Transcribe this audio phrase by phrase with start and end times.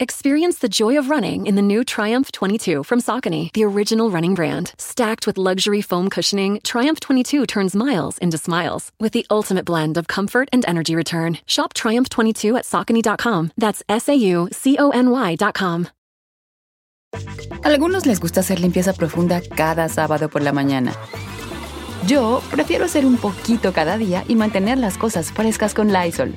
[0.00, 4.32] Experience the joy of running in the new Triumph 22 from Saucony, the original running
[4.32, 4.72] brand.
[4.78, 9.96] Stacked with luxury foam cushioning, Triumph 22 turns miles into smiles with the ultimate blend
[9.96, 11.38] of comfort and energy return.
[11.46, 13.50] Shop Triumph 22 at Saucony.com.
[13.58, 15.88] That's S A U C O N Y.com.
[17.64, 20.92] Algunos les gusta hacer limpieza profunda cada sábado por la mañana.
[22.06, 26.36] Yo prefiero hacer un poquito cada día y mantener las cosas frescas con Lysol.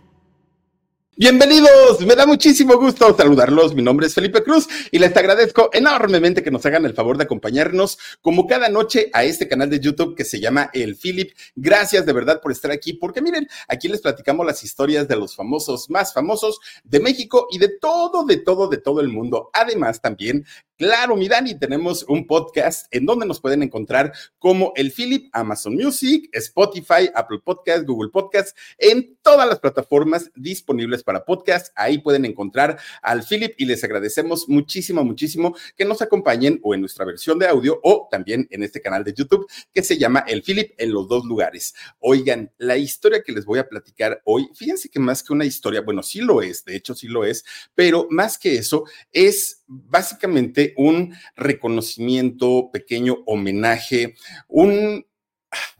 [1.17, 3.75] Bienvenidos, me da muchísimo gusto saludarlos.
[3.75, 7.25] Mi nombre es Felipe Cruz y les agradezco enormemente que nos hagan el favor de
[7.25, 11.33] acompañarnos como cada noche a este canal de YouTube que se llama El Philip.
[11.53, 15.35] Gracias de verdad por estar aquí, porque miren, aquí les platicamos las historias de los
[15.35, 19.49] famosos más famosos de México y de todo, de todo, de todo el mundo.
[19.51, 20.45] Además, también
[20.81, 25.75] Claro, mi Dani, tenemos un podcast en donde nos pueden encontrar como el Philip, Amazon
[25.75, 31.71] Music, Spotify, Apple Podcast, Google Podcast, en todas las plataformas disponibles para podcast.
[31.75, 36.79] Ahí pueden encontrar al Philip y les agradecemos muchísimo, muchísimo que nos acompañen o en
[36.81, 40.41] nuestra versión de audio o también en este canal de YouTube que se llama El
[40.41, 41.75] Philip en los dos lugares.
[41.99, 45.81] Oigan, la historia que les voy a platicar hoy, fíjense que más que una historia,
[45.81, 50.70] bueno, sí lo es, de hecho sí lo es, pero más que eso es básicamente
[50.77, 54.15] un reconocimiento, pequeño homenaje,
[54.47, 55.05] un,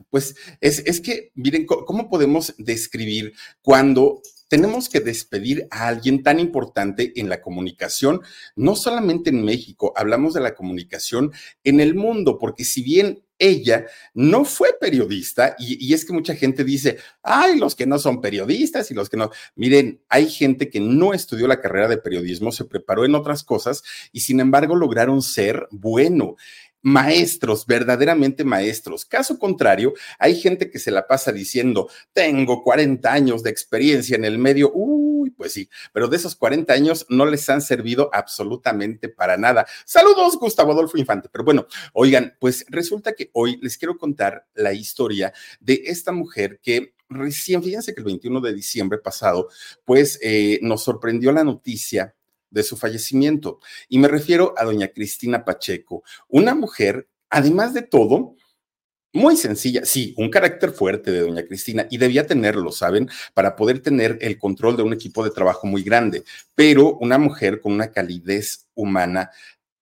[0.10, 6.38] pues es, es que, miren, ¿cómo podemos describir cuando tenemos que despedir a alguien tan
[6.38, 8.20] importante en la comunicación,
[8.58, 11.32] no solamente en México, hablamos de la comunicación
[11.64, 16.64] en el mundo, porque si bien ella no fue periodista y, es que mucha gente
[16.64, 20.80] dice, ay, los que no son periodistas y los que no, miren, hay gente que
[20.80, 25.24] no estudió la carrera de periodismo, se preparó en otras cosas y sin embargo lograron
[25.24, 26.36] ser bueno
[26.84, 29.06] maestros, verdaderamente maestros.
[29.06, 34.26] Caso contrario, hay gente que se la pasa diciendo, tengo 40 años de experiencia en
[34.26, 34.72] el medio.
[35.38, 39.66] Pues sí, pero de esos 40 años no les han servido absolutamente para nada.
[39.86, 41.30] Saludos, Gustavo Adolfo Infante.
[41.32, 46.60] Pero bueno, oigan, pues resulta que hoy les quiero contar la historia de esta mujer
[46.62, 49.50] que recién, fíjense que el 21 de diciembre pasado,
[49.86, 52.16] pues eh, nos sorprendió la noticia
[52.50, 53.60] de su fallecimiento.
[53.90, 58.36] Y me refiero a doña Cristina Pacheco, una mujer, además de todo,
[59.14, 63.10] muy sencilla, sí, un carácter fuerte de doña Cristina y debía tenerlo, ¿saben?
[63.34, 66.24] Para poder tener el control de un equipo de trabajo muy grande,
[66.56, 69.32] pero una mujer con una calidez humana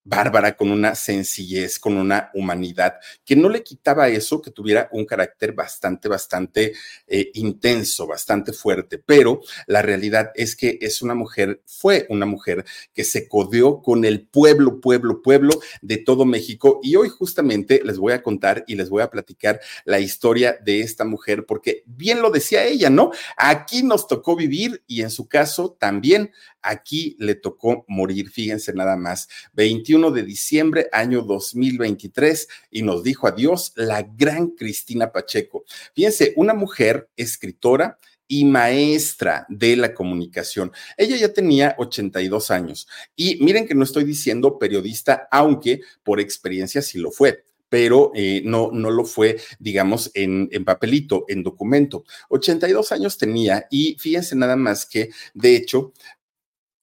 [0.09, 5.05] bárbara, con una sencillez, con una humanidad, que no le quitaba eso, que tuviera un
[5.05, 6.73] carácter bastante, bastante
[7.07, 12.65] eh, intenso, bastante fuerte, pero la realidad es que es una mujer, fue una mujer
[12.93, 16.79] que se codeó con el pueblo, pueblo, pueblo de todo México.
[16.81, 20.81] Y hoy justamente les voy a contar y les voy a platicar la historia de
[20.81, 23.11] esta mujer, porque bien lo decía ella, ¿no?
[23.37, 26.31] Aquí nos tocó vivir y en su caso también
[26.61, 33.27] aquí le tocó morir, fíjense nada más, 21 de diciembre, año 2023, y nos dijo
[33.27, 35.65] adiós la gran Cristina Pacheco.
[35.93, 37.99] Fíjense, una mujer escritora,
[38.31, 40.71] y maestra de la comunicación.
[40.95, 46.81] Ella ya tenía 82 años y miren que no estoy diciendo periodista, aunque por experiencia
[46.83, 52.03] sí lo fue pero eh, no, no lo fue, digamos, en, en, papelito, en documento.
[52.29, 55.93] 82 años tenía y fíjense nada más que, de hecho,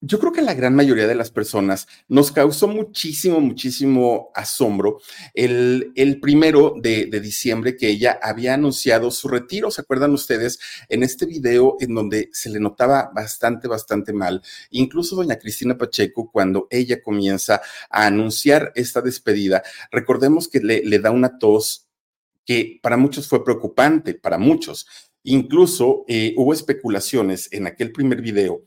[0.07, 5.01] yo creo que la gran mayoría de las personas nos causó muchísimo, muchísimo asombro
[5.35, 9.71] el, el primero de, de, diciembre que ella había anunciado su retiro.
[9.71, 14.43] ¿Se acuerdan ustedes en este video en donde se le notaba bastante, bastante mal?
[14.71, 21.01] Incluso doña Cristina Pacheco, cuando ella comienza a anunciar esta despedida, recordemos que le, le
[21.01, 21.89] da una tos
[22.45, 24.87] que para muchos fue preocupante, para muchos.
[25.25, 28.63] Incluso eh, hubo especulaciones en aquel primer video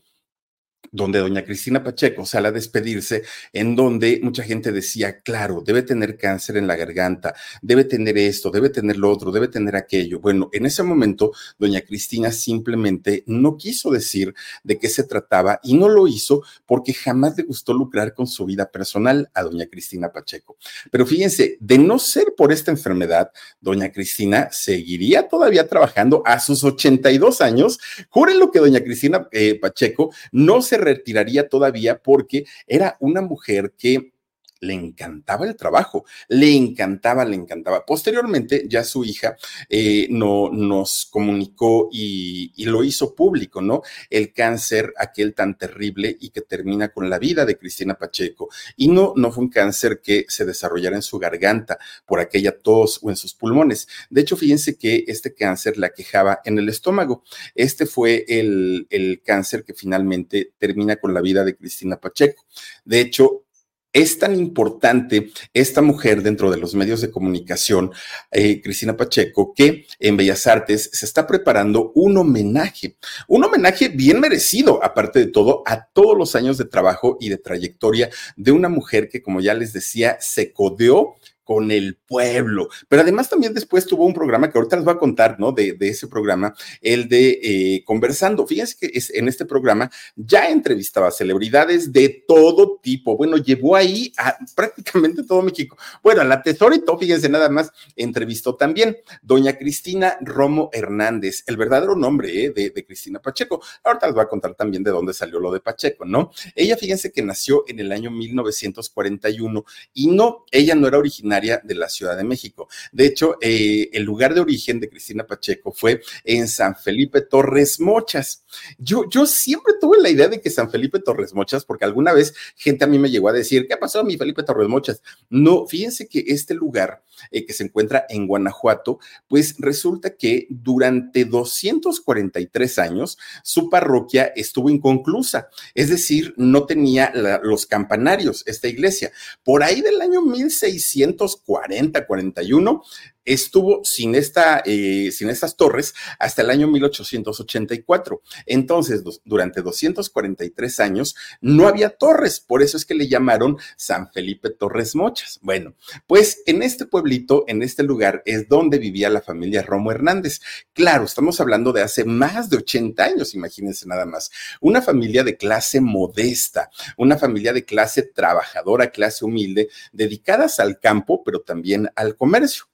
[0.92, 3.22] donde doña Cristina Pacheco sale a despedirse,
[3.52, 8.50] en donde mucha gente decía, claro, debe tener cáncer en la garganta, debe tener esto,
[8.50, 10.20] debe tener lo otro, debe tener aquello.
[10.20, 14.34] Bueno, en ese momento, doña Cristina simplemente no quiso decir
[14.64, 18.44] de qué se trataba y no lo hizo porque jamás le gustó lucrar con su
[18.44, 20.56] vida personal a doña Cristina Pacheco.
[20.90, 23.30] Pero fíjense, de no ser por esta enfermedad,
[23.60, 27.78] doña Cristina seguiría todavía trabajando a sus 82 años.
[28.08, 34.12] Júrenlo que doña Cristina eh, Pacheco no se retiraría todavía porque era una mujer que
[34.60, 37.84] le encantaba el trabajo, le encantaba, le encantaba.
[37.84, 39.36] Posteriormente, ya su hija
[39.68, 43.82] eh, no, nos comunicó y, y, lo hizo público, ¿no?
[44.10, 48.48] El cáncer, aquel tan terrible y que termina con la vida de Cristina Pacheco.
[48.76, 53.00] Y no, no fue un cáncer que se desarrollara en su garganta por aquella tos
[53.02, 53.88] o en sus pulmones.
[54.10, 57.24] De hecho, fíjense que este cáncer la quejaba en el estómago.
[57.54, 62.44] Este fue el, el cáncer que finalmente termina con la vida de Cristina Pacheco.
[62.84, 63.44] De hecho,
[63.92, 67.92] es tan importante esta mujer dentro de los medios de comunicación,
[68.30, 72.96] eh, Cristina Pacheco, que en Bellas Artes se está preparando un homenaje,
[73.28, 77.38] un homenaje bien merecido, aparte de todo, a todos los años de trabajo y de
[77.38, 81.14] trayectoria de una mujer que, como ya les decía, se codeó
[81.50, 82.68] con el pueblo.
[82.86, 85.50] Pero además también después tuvo un programa que ahorita les voy a contar, ¿no?
[85.50, 88.46] De, ese programa, el de eh, Conversando.
[88.46, 93.16] Fíjense que en este programa ya entrevistaba celebridades de todo tipo.
[93.16, 95.76] Bueno, llevó ahí a prácticamente todo México.
[96.04, 101.96] Bueno, a la tesorito, fíjense nada más, entrevistó también doña Cristina Romo Hernández, el verdadero
[101.96, 102.50] nombre ¿eh?
[102.50, 103.60] de, de Cristina Pacheco.
[103.82, 106.30] Ahorita les voy a contar también de dónde salió lo de Pacheco, ¿no?
[106.54, 109.64] Ella, fíjense que nació en el año 1941
[109.94, 112.68] y no, ella no era originaria de la Ciudad de México.
[112.92, 117.80] De hecho, eh, el lugar de origen de Cristina Pacheco fue en San Felipe Torres
[117.80, 118.44] Mochas.
[118.78, 122.34] Yo, yo siempre tuve la idea de que San Felipe Torres Mochas, porque alguna vez
[122.56, 125.02] gente a mí me llegó a decir, ¿qué pasó mi Felipe Torres Mochas?
[125.28, 128.98] No, fíjense que este lugar eh, que se encuentra en Guanajuato,
[129.28, 137.12] pues resulta que durante 243 años su parroquia estuvo inconclusa, es decir, no tenía
[137.42, 139.12] los campanarios esta iglesia.
[139.44, 142.82] Por ahí del año 1600 40, 41,
[143.24, 148.22] estuvo sin, esta, eh, sin estas torres hasta el año 1884.
[148.46, 154.50] Entonces, durante 243 años no había torres, por eso es que le llamaron San Felipe
[154.50, 155.38] Torres Mochas.
[155.42, 155.74] Bueno,
[156.06, 160.40] pues en este pueblito, en este lugar, es donde vivía la familia Romo Hernández.
[160.72, 164.30] Claro, estamos hablando de hace más de 80 años, imagínense nada más.
[164.60, 171.09] Una familia de clase modesta, una familia de clase trabajadora, clase humilde, dedicadas al campo,
[171.24, 172.64] pero también al comercio.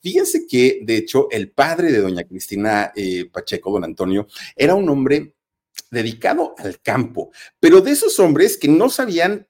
[0.00, 4.26] Fíjense que, de hecho, el padre de doña Cristina eh, Pacheco, don Antonio,
[4.56, 5.34] era un hombre
[5.90, 9.46] dedicado al campo, pero de esos hombres que no sabían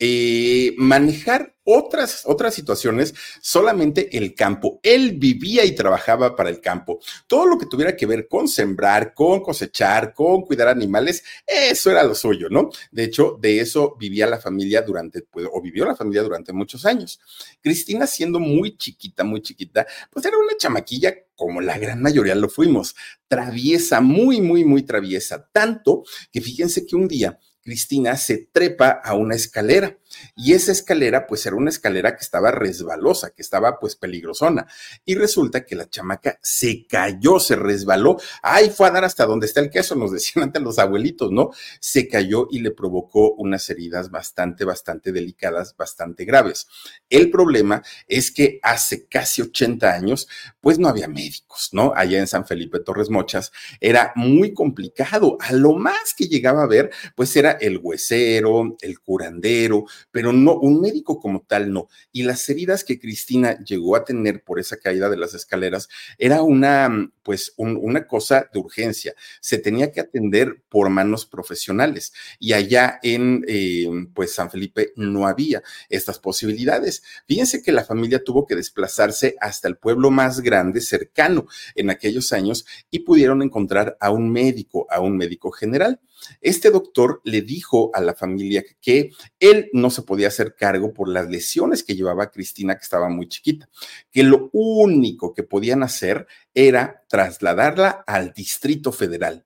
[0.00, 4.80] eh, manejar otras, otras situaciones, solamente el campo.
[4.82, 7.00] Él vivía y trabajaba para el campo.
[7.26, 12.02] Todo lo que tuviera que ver con sembrar, con cosechar, con cuidar animales, eso era
[12.02, 12.70] lo suyo, ¿no?
[12.90, 16.86] De hecho, de eso vivía la familia durante, pues, o vivió la familia durante muchos
[16.86, 17.20] años.
[17.60, 22.48] Cristina, siendo muy chiquita, muy chiquita, pues era una chamaquilla como la gran mayoría lo
[22.48, 22.94] fuimos,
[23.26, 29.14] traviesa, muy, muy, muy traviesa, tanto que fíjense que un día Cristina se trepa a
[29.14, 29.96] una escalera
[30.36, 34.66] y esa escalera pues era una escalera que estaba resbalosa, que estaba pues peligrosona
[35.04, 39.46] y resulta que la chamaca se cayó, se resbaló, ay, fue a dar hasta donde
[39.46, 41.50] está el queso, nos decían antes los abuelitos, ¿no?
[41.80, 46.66] Se cayó y le provocó unas heridas bastante, bastante delicadas, bastante graves.
[47.08, 50.28] El problema es que hace casi 80 años
[50.60, 51.92] pues no había médicos, ¿no?
[51.96, 56.66] Allá en San Felipe Torres Mochas era muy complicado, a lo más que llegaba a
[56.66, 61.88] ver pues era el huesero, el curandero, pero no, un médico como tal no.
[62.12, 66.42] Y las heridas que Cristina llegó a tener por esa caída de las escaleras era
[66.42, 69.14] una, pues, una cosa de urgencia.
[69.40, 72.12] Se tenía que atender por manos profesionales.
[72.38, 77.02] Y allá en, eh, pues, San Felipe no había estas posibilidades.
[77.26, 82.32] Fíjense que la familia tuvo que desplazarse hasta el pueblo más grande cercano en aquellos
[82.32, 86.00] años y pudieron encontrar a un médico, a un médico general.
[86.40, 91.08] Este doctor le dijo a la familia que él no se podía hacer cargo por
[91.08, 93.68] las lesiones que llevaba Cristina, que estaba muy chiquita,
[94.10, 99.44] que lo único que podían hacer era trasladarla al Distrito Federal.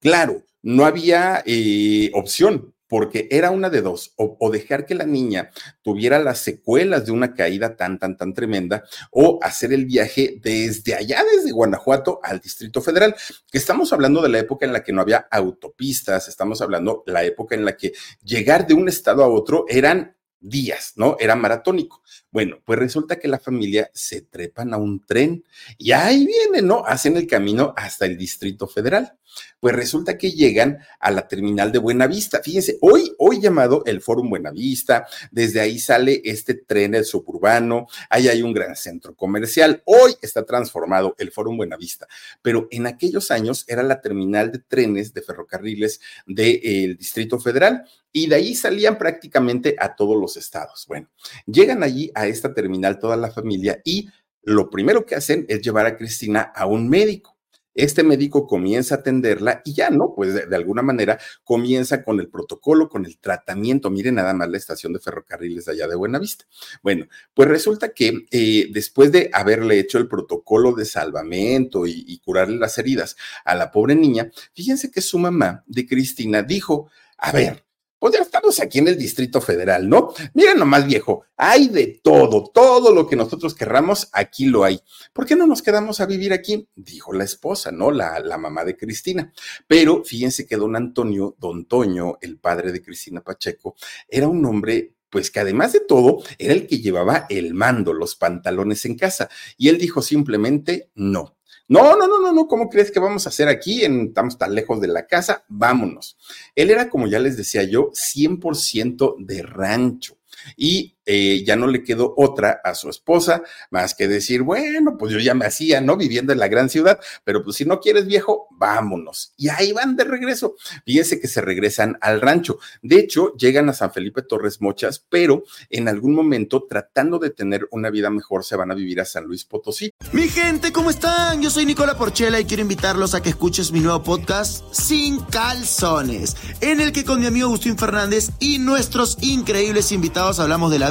[0.00, 5.48] Claro, no había eh, opción porque era una de dos, o, dejar que la niña
[5.80, 10.94] tuviera las secuelas de una caída tan, tan, tan tremenda, o hacer el viaje desde
[10.94, 13.16] allá, desde Guanajuato al Distrito Federal,
[13.50, 17.24] que estamos hablando de la época en la que no había autopistas, estamos hablando la
[17.24, 21.16] época en la que llegar de un estado a otro eran días, ¿no?
[21.18, 22.02] Era maratónico.
[22.30, 25.44] Bueno, pues resulta que la familia se trepan a un tren
[25.78, 26.84] y ahí vienen, ¿no?
[26.84, 29.16] Hacen el camino hasta el Distrito Federal.
[29.60, 32.42] Pues resulta que llegan a la terminal de Buenavista.
[32.42, 38.28] Fíjense, hoy, hoy llamado el Fórum Buenavista, desde ahí sale este tren el suburbano, ahí
[38.28, 39.82] hay un gran centro comercial.
[39.86, 42.06] Hoy está transformado el Fórum Buenavista,
[42.42, 48.28] pero en aquellos años era la terminal de trenes de ferrocarriles del Distrito Federal y
[48.28, 50.84] de ahí salían prácticamente a todos los estados.
[50.86, 51.08] Bueno,
[51.46, 54.08] llegan allí a esta terminal toda la familia y
[54.42, 57.32] lo primero que hacen es llevar a Cristina a un médico.
[57.74, 62.28] Este médico comienza a atenderla y ya no, pues de, alguna manera comienza con el
[62.28, 63.88] protocolo, con el tratamiento.
[63.88, 66.44] Miren nada más la estación de ferrocarriles de allá de Buenavista.
[66.82, 72.18] Bueno, pues resulta que eh, después de haberle hecho el protocolo de salvamento y, y
[72.18, 77.32] curarle las heridas a la pobre niña, fíjense que su mamá de Cristina dijo, a
[77.32, 77.64] ver,
[78.02, 80.12] pues ya estamos aquí en el Distrito Federal, ¿no?
[80.34, 84.80] Miren nomás, viejo, hay de todo, todo lo que nosotros querramos, aquí lo hay.
[85.12, 86.68] ¿Por qué no nos quedamos a vivir aquí?
[86.74, 87.92] Dijo la esposa, ¿no?
[87.92, 89.32] La, la mamá de Cristina.
[89.68, 93.76] Pero fíjense que don Antonio, don Toño, el padre de Cristina Pacheco,
[94.08, 98.16] era un hombre pues que además de todo era el que llevaba el mando, los
[98.16, 99.28] pantalones en casa.
[99.56, 101.36] Y él dijo simplemente no.
[101.68, 103.84] No, no, no, no, no, ¿cómo crees que vamos a hacer aquí?
[103.84, 106.16] En, estamos tan lejos de la casa, vámonos.
[106.54, 110.18] Él era, como ya les decía yo, 100% de rancho.
[110.56, 115.12] Y eh, ya no le quedó otra a su esposa más que decir, bueno, pues
[115.12, 115.96] yo ya me hacía, ¿no?
[115.96, 119.32] Viviendo en la gran ciudad, pero pues si no quieres viejo, vámonos.
[119.36, 120.54] Y ahí van de regreso.
[120.84, 122.58] Fíjense que se regresan al rancho.
[122.82, 127.66] De hecho, llegan a San Felipe Torres Mochas, pero en algún momento, tratando de tener
[127.70, 129.92] una vida mejor, se van a vivir a San Luis Potosí.
[130.12, 131.42] Mi gente, ¿cómo están?
[131.42, 136.36] Yo soy Nicola Porchela y quiero invitarlos a que escuches mi nuevo podcast Sin Calzones,
[136.60, 140.90] en el que con mi amigo Agustín Fernández y nuestros increíbles invitados hablamos de la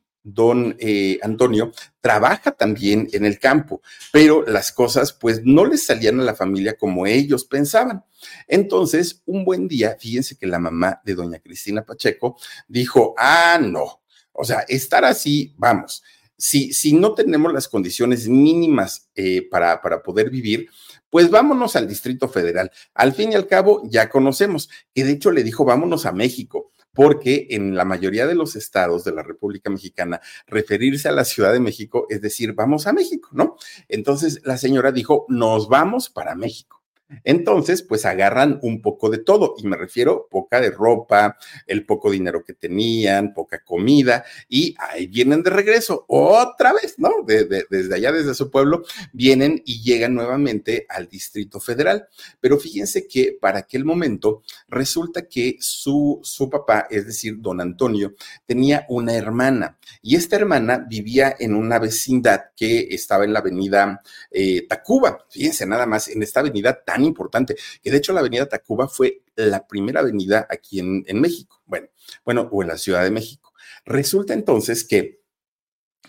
[0.23, 6.19] don eh, Antonio trabaja también en el campo, pero las cosas pues no les salían
[6.19, 8.03] a la familia como ellos pensaban.
[8.47, 12.37] Entonces, un buen día, fíjense que la mamá de doña Cristina Pacheco
[12.67, 14.01] dijo, ah, no,
[14.31, 16.03] o sea, estar así, vamos,
[16.37, 20.69] si, si no tenemos las condiciones mínimas eh, para, para poder vivir,
[21.11, 22.71] pues vámonos al Distrito Federal.
[22.95, 26.70] Al fin y al cabo, ya conocemos, que de hecho le dijo, vámonos a México
[26.93, 31.53] porque en la mayoría de los estados de la República Mexicana, referirse a la Ciudad
[31.53, 33.55] de México es decir, vamos a México, ¿no?
[33.87, 36.80] Entonces la señora dijo, nos vamos para México.
[37.23, 41.37] Entonces, pues agarran un poco de todo, y me refiero poca de ropa,
[41.67, 47.11] el poco dinero que tenían, poca comida, y ahí vienen de regreso, otra vez, ¿no?
[47.25, 52.07] desde allá, desde su pueblo, vienen y llegan nuevamente al Distrito Federal.
[52.39, 58.13] Pero fíjense que para aquel momento resulta que su, su papá, es decir, don Antonio,
[58.45, 64.01] tenía una hermana, y esta hermana vivía en una vecindad que estaba en la avenida
[64.29, 68.47] eh, Tacuba, fíjense nada más, en esta avenida tan importante, que de hecho la avenida
[68.47, 71.87] Tacuba fue la primera avenida aquí en, en México, bueno,
[72.25, 73.53] bueno, o en la Ciudad de México.
[73.85, 75.20] Resulta entonces que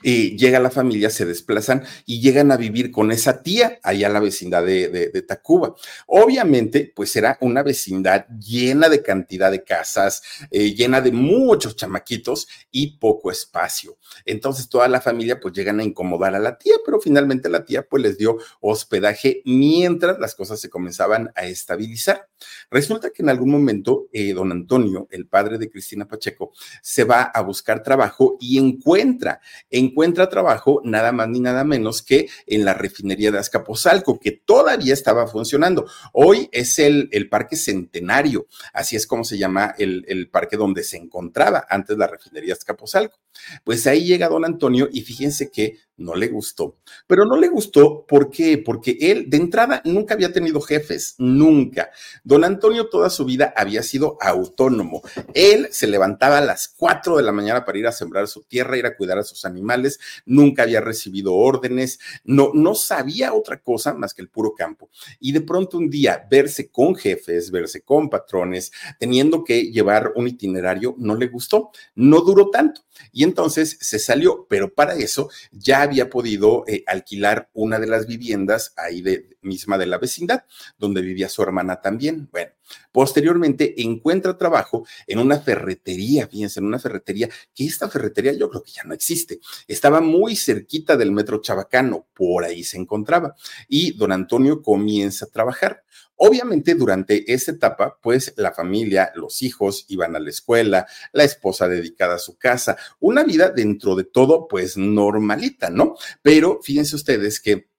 [0.03, 4.21] llega la familia, se desplazan y llegan a vivir con esa tía allá en la
[4.21, 5.75] vecindad de, Tacuba.
[6.07, 12.49] Obviamente, pues era una vecindad llena de cantidad de casas, eh, llena de muchos chamaquitos
[12.71, 13.99] y poco espacio.
[14.25, 17.83] Entonces toda la familia pues llegan a incomodar a la tía, pero finalmente la tía
[17.83, 22.29] pues les dio hospedaje mientras las cosas se comenzaban a estabilizar.
[22.71, 27.23] Resulta que en algún momento eh, don Antonio, el padre de Cristina Pacheco, se va
[27.23, 29.41] a buscar trabajo y encuentra,
[29.71, 29.92] encuentra
[30.29, 35.27] trabajo nada más ni nada menos que en la refinería de Azcapotzalco, que todavía estaba
[35.27, 35.87] funcionando.
[36.13, 40.83] Hoy es el, el Parque Centenario, así es como se llama el, el parque donde
[40.85, 43.19] se encontraba antes la refinería de Azcapotzalco.
[43.65, 46.77] Pues ahí llega don Antonio y fíjense que no le gustó.
[47.07, 48.59] Pero no le gustó, ¿por qué?
[48.59, 51.91] Porque él de entrada nunca había tenido jefes, nunca.
[52.25, 55.03] Don Antonio toda su vida había sido autónomo.
[55.35, 58.77] Él se levantaba a las 4 de la mañana para ir a sembrar su tierra,
[58.77, 59.82] ir a cuidar a sus animales,
[60.27, 64.91] nunca había recibido órdenes, no, no sabía otra cosa más que el puro campo.
[65.21, 70.29] Y de pronto un día verse con jefes, verse con patrones, teniendo que llevar un
[70.29, 72.83] itinerario, no le gustó, no duró tanto.
[73.13, 78.07] Y entonces se salió, pero para eso ya había podido eh, alquilar una de las
[78.07, 80.45] viviendas ahí de, misma de la vecindad,
[80.79, 82.29] donde vivía su hermana también.
[82.31, 82.53] Bueno,
[82.91, 88.63] Posteriormente encuentra trabajo en una ferretería, fíjense, en una ferretería, que esta ferretería yo creo
[88.63, 89.41] que ya no existe.
[89.67, 93.35] Estaba muy cerquita del metro Chabacano, por ahí se encontraba.
[93.69, 95.85] Y don Antonio comienza a trabajar.
[96.17, 101.67] Obviamente durante esa etapa, pues la familia, los hijos iban a la escuela, la esposa
[101.67, 105.97] dedicada a su casa, una vida dentro de todo, pues normalita, ¿no?
[106.23, 107.72] Pero fíjense ustedes que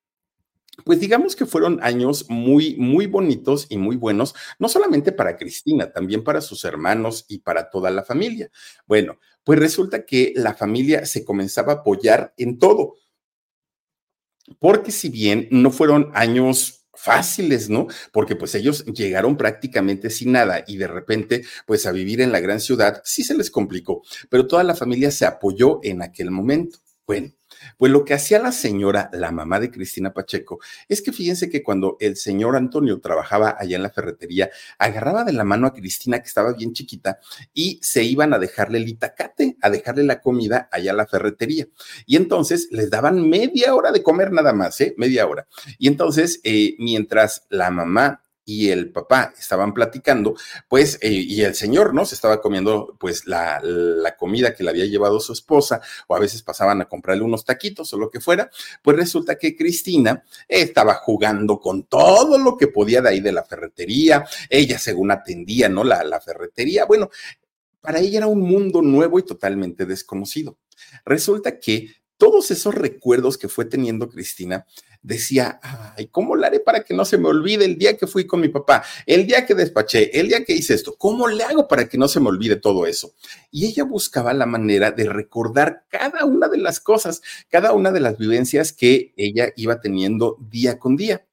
[0.85, 5.91] pues digamos que fueron años muy, muy bonitos y muy buenos, no solamente para Cristina,
[5.91, 8.49] también para sus hermanos y para toda la familia.
[8.87, 12.95] Bueno, pues resulta que la familia se comenzaba a apoyar en todo,
[14.59, 17.87] porque si bien no fueron años fáciles, ¿no?
[18.11, 22.39] Porque pues ellos llegaron prácticamente sin nada y de repente pues a vivir en la
[22.39, 26.79] gran ciudad sí se les complicó, pero toda la familia se apoyó en aquel momento.
[27.05, 27.31] Bueno,
[27.77, 31.63] pues lo que hacía la señora, la mamá de Cristina Pacheco, es que fíjense que
[31.63, 36.19] cuando el señor Antonio trabajaba allá en la ferretería, agarraba de la mano a Cristina,
[36.19, 37.19] que estaba bien chiquita,
[37.53, 41.67] y se iban a dejarle el itacate, a dejarle la comida allá a la ferretería.
[42.05, 44.95] Y entonces les daban media hora de comer nada más, ¿eh?
[44.97, 45.47] Media hora.
[45.77, 50.35] Y entonces, eh, mientras la mamá y el papá estaban platicando,
[50.67, 52.05] pues, eh, y el señor, ¿no?
[52.05, 56.19] Se estaba comiendo, pues, la, la, comida que le había llevado su esposa, o a
[56.19, 58.49] veces pasaban a comprarle unos taquitos o lo que fuera,
[58.81, 63.43] pues resulta que Cristina estaba jugando con todo lo que podía de ahí de la
[63.43, 65.83] ferretería, ella según atendía, ¿no?
[65.83, 67.09] La, la ferretería, bueno,
[67.81, 70.57] para ella era un mundo nuevo y totalmente desconocido.
[71.05, 74.65] Resulta que todos esos recuerdos que fue teniendo Cristina,
[75.01, 78.25] decía, ay, ¿cómo le haré para que no se me olvide el día que fui
[78.25, 80.95] con mi papá, el día que despaché, el día que hice esto?
[80.97, 83.13] ¿Cómo le hago para que no se me olvide todo eso?
[83.51, 87.99] Y ella buscaba la manera de recordar cada una de las cosas, cada una de
[87.99, 91.25] las vivencias que ella iba teniendo día con día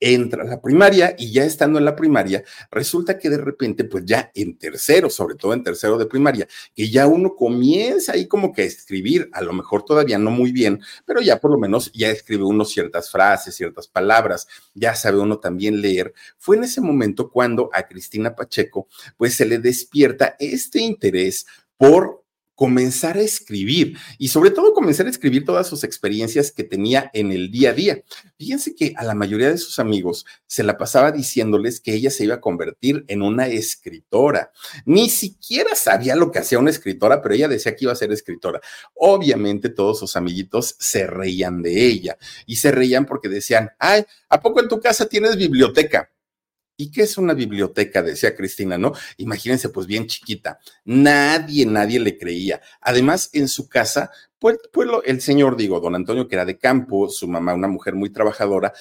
[0.00, 4.04] entra a la primaria y ya estando en la primaria, resulta que de repente, pues
[4.04, 8.52] ya en tercero, sobre todo en tercero de primaria, que ya uno comienza ahí como
[8.52, 11.90] que a escribir, a lo mejor todavía no muy bien, pero ya por lo menos
[11.92, 16.12] ya escribe uno ciertas frases, ciertas palabras, ya sabe uno también leer.
[16.38, 22.25] Fue en ese momento cuando a Cristina Pacheco, pues se le despierta este interés por
[22.56, 27.30] comenzar a escribir y sobre todo comenzar a escribir todas sus experiencias que tenía en
[27.30, 28.02] el día a día.
[28.38, 32.24] Fíjense que a la mayoría de sus amigos se la pasaba diciéndoles que ella se
[32.24, 34.50] iba a convertir en una escritora.
[34.86, 38.10] Ni siquiera sabía lo que hacía una escritora, pero ella decía que iba a ser
[38.10, 38.60] escritora.
[38.94, 42.16] Obviamente todos sus amiguitos se reían de ella
[42.46, 46.10] y se reían porque decían, ay, ¿a poco en tu casa tienes biblioteca?
[46.76, 48.02] ¿Y qué es una biblioteca?
[48.02, 48.92] Decía Cristina, ¿no?
[49.16, 50.58] Imagínense, pues bien chiquita.
[50.84, 52.60] Nadie, nadie le creía.
[52.80, 54.58] Además, en su casa, pues,
[55.04, 58.72] el señor, digo, don Antonio, que era de campo, su mamá, una mujer muy trabajadora,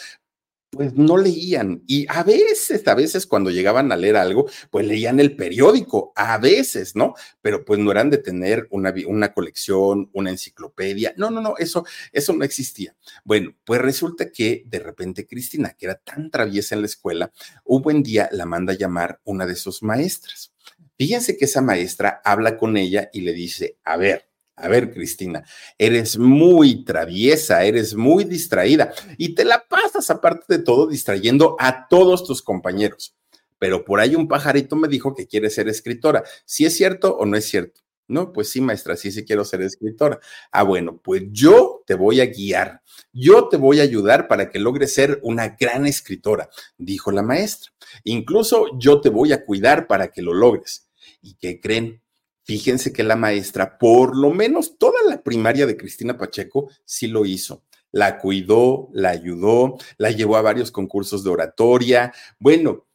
[0.75, 1.83] pues no leían.
[1.87, 6.37] Y a veces, a veces cuando llegaban a leer algo, pues leían el periódico, a
[6.37, 7.13] veces, ¿no?
[7.41, 11.13] Pero pues no eran de tener una, una colección, una enciclopedia.
[11.15, 12.93] No, no, no, eso, eso no existía.
[13.23, 17.31] Bueno, pues resulta que de repente Cristina, que era tan traviesa en la escuela,
[17.63, 20.51] un buen día la manda a llamar una de sus maestras.
[20.97, 25.43] Fíjense que esa maestra habla con ella y le dice, a ver, a ver, Cristina,
[25.77, 31.87] eres muy traviesa, eres muy distraída y te la pasas aparte de todo distrayendo a
[31.87, 33.15] todos tus compañeros.
[33.59, 36.23] Pero por ahí un pajarito me dijo que quiere ser escritora.
[36.45, 37.81] ¿Si es cierto o no es cierto?
[38.07, 40.19] No, pues sí, maestra, sí, sí quiero ser escritora.
[40.51, 44.59] Ah, bueno, pues yo te voy a guiar, yo te voy a ayudar para que
[44.59, 47.71] logres ser una gran escritora, dijo la maestra.
[48.03, 50.87] Incluso yo te voy a cuidar para que lo logres.
[51.21, 52.03] ¿Y qué creen?
[52.45, 57.25] Fíjense que la maestra, por lo menos toda la primaria de Cristina Pacheco, sí lo
[57.25, 57.63] hizo.
[57.91, 62.13] La cuidó, la ayudó, la llevó a varios concursos de oratoria.
[62.37, 62.85] Bueno,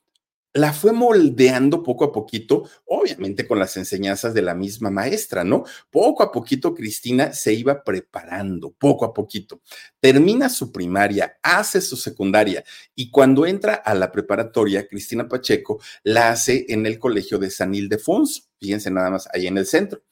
[0.52, 5.64] la fue moldeando poco a poquito, obviamente con las enseñanzas de la misma maestra, ¿no?
[5.90, 9.60] Poco a poquito Cristina se iba preparando, poco a poquito.
[10.00, 16.30] Termina su primaria, hace su secundaria y cuando entra a la preparatoria, Cristina Pacheco la
[16.30, 20.02] hace en el colegio de San Ildefonso, fíjense nada más ahí en el centro.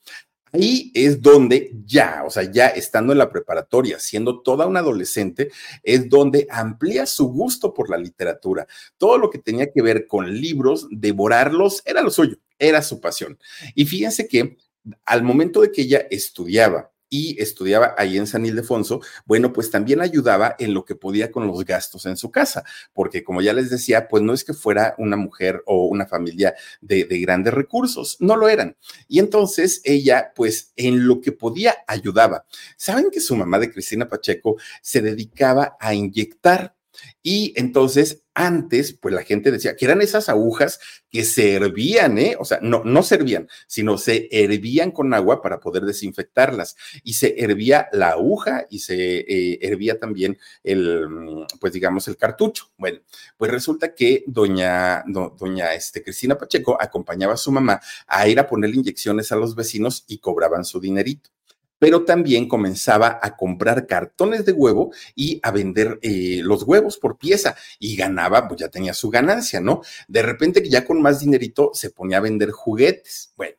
[0.52, 5.50] Ahí es donde ya, o sea, ya estando en la preparatoria, siendo toda una adolescente,
[5.82, 8.66] es donde amplía su gusto por la literatura.
[8.96, 13.38] Todo lo que tenía que ver con libros, devorarlos, era lo suyo, era su pasión.
[13.74, 14.56] Y fíjense que
[15.04, 20.00] al momento de que ella estudiaba y estudiaba ahí en San Ildefonso, bueno, pues también
[20.00, 23.70] ayudaba en lo que podía con los gastos en su casa, porque como ya les
[23.70, 28.16] decía, pues no es que fuera una mujer o una familia de, de grandes recursos,
[28.20, 28.76] no lo eran.
[29.08, 32.44] Y entonces ella, pues en lo que podía, ayudaba.
[32.76, 36.77] ¿Saben que su mamá de Cristina Pacheco se dedicaba a inyectar
[37.22, 40.78] Y entonces, antes, pues la gente decía que eran esas agujas
[41.10, 42.36] que se hervían, ¿eh?
[42.38, 46.76] O sea, no, no servían, sino se hervían con agua para poder desinfectarlas.
[47.02, 52.16] Y se hervía la aguja y se eh, hervía también el, mm, pues digamos, el
[52.16, 52.70] cartucho.
[52.76, 53.00] Bueno,
[53.36, 58.46] pues resulta que doña, doña este, Cristina Pacheco acompañaba a su mamá a ir a
[58.46, 61.30] ponerle inyecciones a los vecinos y cobraban su dinerito
[61.78, 67.18] pero también comenzaba a comprar cartones de huevo y a vender eh, los huevos por
[67.18, 69.82] pieza y ganaba, pues ya tenía su ganancia, ¿no?
[70.08, 73.32] De repente ya con más dinerito se ponía a vender juguetes.
[73.36, 73.54] Bueno.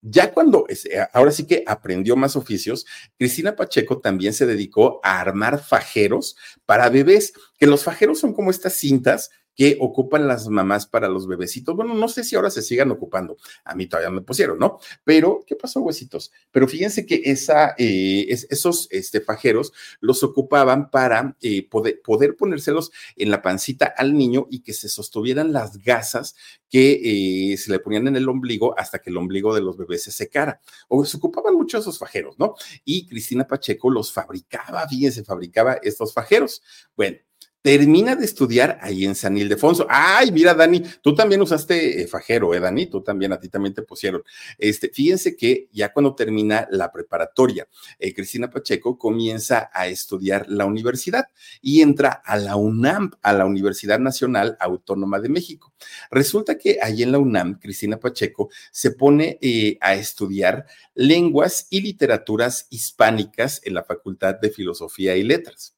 [0.00, 0.76] Ya cuando, eh,
[1.12, 2.86] ahora sí que aprendió más oficios,
[3.18, 8.50] Cristina Pacheco también se dedicó a armar fajeros para bebés, que los fajeros son como
[8.50, 11.74] estas cintas que ocupan las mamás para los bebecitos.
[11.74, 13.38] Bueno, no sé si ahora se sigan ocupando.
[13.64, 14.78] A mí todavía me pusieron, ¿no?
[15.02, 16.30] Pero, ¿qué pasó, huesitos?
[16.52, 23.32] Pero fíjense que esa, eh, esos este, fajeros los ocupaban para eh, poder, ponérselos en
[23.32, 26.36] la pancita al niño y que se sostuvieran las gasas
[26.70, 30.04] que eh, se le ponían en el ombligo hasta que el ombligo de los bebés
[30.04, 30.60] se secara.
[30.86, 32.54] O se ocupaban mucho esos fajeros, ¿no?
[32.84, 36.62] Y Cristina Pacheco los fabricaba, fíjense, fabricaba estos fajeros.
[36.94, 37.18] Bueno,
[37.62, 39.86] termina de estudiar ahí en San Ildefonso.
[39.88, 42.86] Ay, mira, Dani, tú también usaste eh, fajero, ¿eh, Dani?
[42.86, 44.22] Tú también, a ti también te pusieron.
[44.58, 47.68] Este, fíjense que ya cuando termina la preparatoria,
[47.98, 51.26] eh, Cristina Pacheco comienza a estudiar la universidad
[51.60, 55.72] y entra a la UNAM, a la Universidad Nacional Autónoma de México.
[56.10, 61.80] Resulta que ahí en la UNAM, Cristina Pacheco se pone eh, a estudiar lenguas y
[61.80, 65.77] literaturas hispánicas en la Facultad de Filosofía y Letras.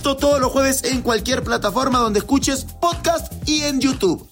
[0.00, 4.26] Esto todos los jueves en cualquier plataforma donde escuches podcast y en YouTube.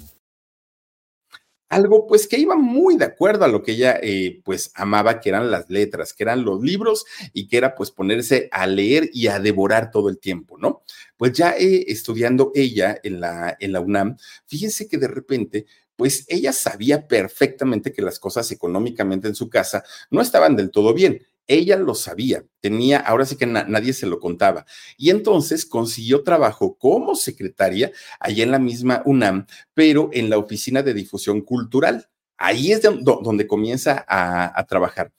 [1.69, 5.29] Algo pues que iba muy de acuerdo a lo que ella eh, pues amaba, que
[5.29, 7.05] eran las letras, que eran los libros
[7.35, 10.85] y que era pues ponerse a leer y a devorar todo el tiempo, ¿no?
[11.19, 16.25] Pues ya eh, estudiando ella en la, en la UNAM, fíjense que de repente pues
[16.29, 21.27] ella sabía perfectamente que las cosas económicamente en su casa no estaban del todo bien.
[21.49, 24.67] Ella lo sabía, tenía, ahora sí que nadie se lo contaba.
[24.99, 30.83] Y entonces consiguió trabajo como secretaria allá en la misma UNAM, pero en la Oficina
[30.83, 32.09] de Difusión Cultural.
[32.37, 35.13] Ahí es donde comienza a, trabajar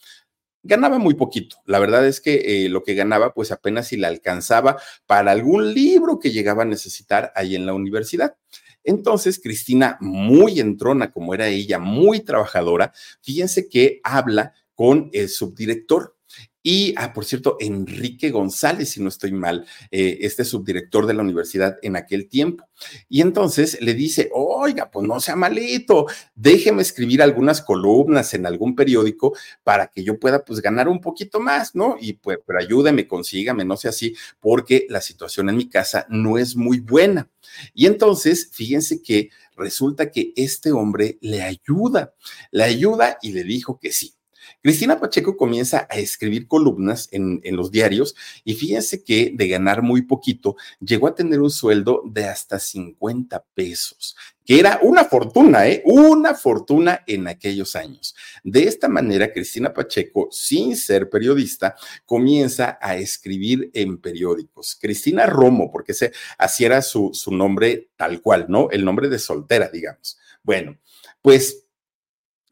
[0.61, 1.57] ganaba muy poquito.
[1.65, 5.73] La verdad es que eh, lo que ganaba, pues apenas si le alcanzaba para algún
[5.73, 8.35] libro que llegaba a necesitar ahí en la universidad.
[8.83, 16.15] Entonces, Cristina, muy entrona como era ella, muy trabajadora, fíjense que habla con el subdirector
[16.61, 21.23] y, ah, por cierto, Enrique González, si no estoy mal, eh, este subdirector de la
[21.23, 22.67] universidad en aquel tiempo.
[23.07, 28.75] Y entonces le dice, oiga, pues no sea malito, déjeme escribir algunas columnas en algún
[28.75, 31.95] periódico para que yo pueda pues ganar un poquito más, ¿no?
[31.99, 36.37] Y pues, pero ayúdeme, consígame, no sea así, porque la situación en mi casa no
[36.37, 37.29] es muy buena.
[37.73, 42.13] Y entonces, fíjense que resulta que este hombre le ayuda,
[42.51, 44.18] le ayuda y le dijo que sí
[44.61, 50.01] Cristina Pacheco comienza a escribir columnas en, los diarios y fíjense que de ganar muy
[50.01, 55.81] poquito llegó a tener un sueldo de hasta 50 pesos, que era una fortuna, ¿eh?
[55.85, 58.15] Una fortuna en aquellos años.
[58.43, 64.77] De esta manera, Cristina Pacheco, sin ser periodista, comienza a escribir en periódicos.
[64.79, 68.69] Cristina Romo, porque se, así era su, su nombre tal cual, ¿no?
[68.71, 70.17] El nombre de soltera, digamos.
[70.43, 70.77] Bueno,
[71.21, 71.65] pues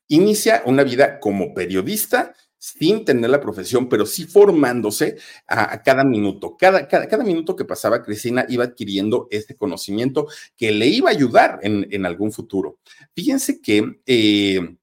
[0.08, 5.18] inicia una vida como periodista sin tener la profesión, pero sí formándose
[5.48, 6.58] a, cada minuto.
[6.58, 11.14] Cada, cada, cada, minuto que pasaba, Cristina iba adquiriendo este conocimiento que le iba a
[11.14, 12.80] ayudar en, en algún futuro.
[13.14, 14.76] Fíjense que eh,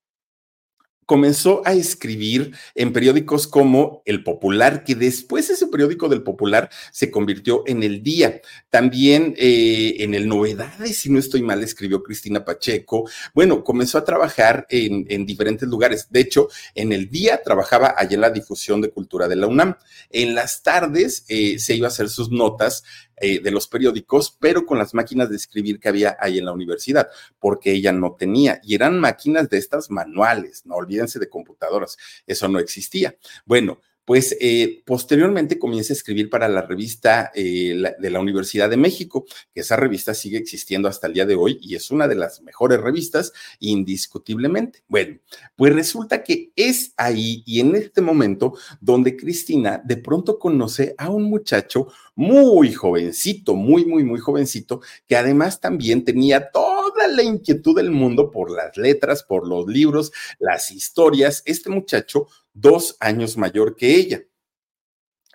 [1.06, 7.10] comenzó a escribir en periódicos como El Popular, que después ese periódico del Popular se
[7.10, 8.40] convirtió en El Día.
[8.70, 13.08] También eh, en el Novedades, si no estoy mal, escribió Cristina Pacheco.
[13.34, 16.08] Bueno, comenzó a trabajar en, diferentes lugares.
[16.10, 19.76] De hecho, en El Día trabajaba allá en la difusión de cultura de la UNAM.
[20.10, 22.82] En las tardes eh, se iba a hacer sus notas
[23.16, 26.52] eh, de los periódicos, pero con las máquinas de escribir que había ahí en la
[26.52, 31.96] universidad, porque ella no tenía, y eran máquinas de estas manuales, no olvídense de computadoras,
[32.26, 33.16] eso no existía.
[33.44, 38.76] Bueno, pues eh, posteriormente comienza a escribir para la revista eh, de la Universidad de
[38.76, 42.14] México, que esa revista sigue existiendo hasta el día de hoy y es una de
[42.14, 44.82] las mejores revistas indiscutiblemente.
[44.88, 45.18] Bueno,
[45.56, 51.10] pues resulta que es ahí y en este momento donde Cristina de pronto conoce a
[51.10, 57.76] un muchacho muy jovencito, muy, muy, muy jovencito, que además también tenía toda la inquietud
[57.76, 61.42] del mundo por las letras, por los libros, las historias.
[61.44, 64.22] Este muchacho, dos años mayor que ella.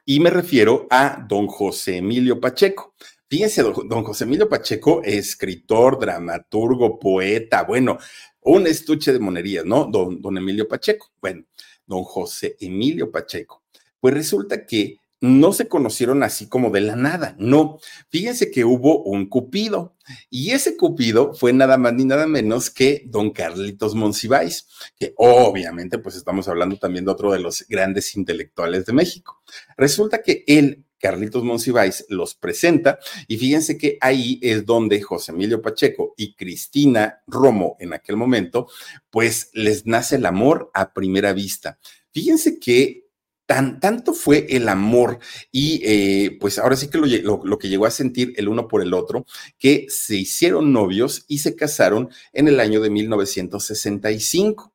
[0.06, 2.96] Y me refiero a don José Emilio Pacheco.
[3.28, 8.00] Fíjense, don José Emilio Pacheco, escritor, dramaturgo, poeta, bueno,
[8.42, 9.86] un estuche de monerías, ¿no?
[9.86, 11.12] Don, don Emilio Pacheco.
[11.22, 11.44] Bueno,
[11.86, 13.62] don José Emilio Pacheco.
[14.00, 17.80] Pues resulta que no se conocieron así como de la nada, no.
[18.10, 19.96] Fíjense que hubo un Cupido
[20.30, 25.98] y ese Cupido fue nada más ni nada menos que don Carlitos Monsiváis, que obviamente
[25.98, 29.42] pues estamos hablando también de otro de los grandes intelectuales de México.
[29.78, 35.62] Resulta que él Carlitos Monsiváis los presenta y fíjense que ahí es donde José Emilio
[35.62, 38.68] Pacheco y Cristina Romo en aquel momento,
[39.10, 41.80] pues les nace el amor a primera vista.
[42.12, 43.09] Fíjense que
[43.50, 45.18] Tan, tanto fue el amor
[45.52, 48.84] y eh, pues ahora sí que lo, lo, que llegó a sentir el uno por
[48.84, 49.26] el otro,
[49.58, 54.72] que se hicieron novios y se casaron en el año de 1965.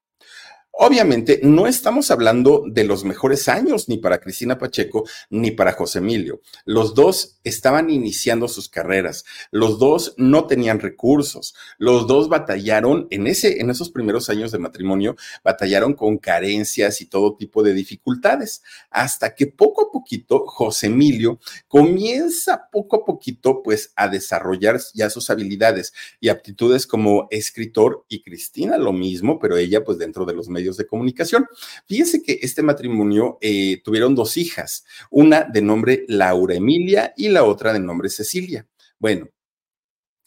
[0.77, 6.01] Obviamente, no estamos hablando de los mejores años ni para Cristina Pacheco ni para José
[6.01, 6.41] Emilio.
[6.65, 13.29] Los dos estaban iniciando sus carreras, los dos no tenían recursos, los dos batallaron en,
[13.29, 18.65] ese, en esos primeros años de matrimonio, batallaron con carencias y todo tipo de dificultades,
[18.91, 25.09] hasta que poco a poquito José Emilio comienza poco a poquito pues a desarrollar ya
[25.09, 30.35] sus habilidades y aptitudes como escritor y Cristina lo mismo, pero ella pues dentro de
[30.35, 31.47] los medios de comunicación.
[31.87, 37.45] Fíjense que este matrimonio eh, tuvieron dos hijas, una de nombre Laura Emilia y la
[37.45, 38.67] otra de nombre Cecilia.
[38.99, 39.29] Bueno,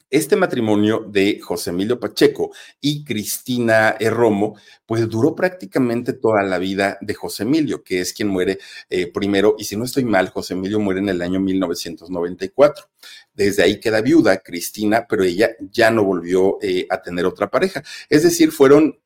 [0.10, 6.98] este matrimonio de José Emilio Pacheco y Cristina Romo, pues duró prácticamente toda la vida
[7.02, 8.58] de José Emilio, que es quien muere
[8.90, 12.86] eh, primero, y si no estoy mal, José Emilio muere en el año 1994.
[13.34, 17.84] Desde ahí queda viuda Cristina, pero ella ya no volvió eh, a tener otra pareja.
[18.10, 19.00] Es decir, fueron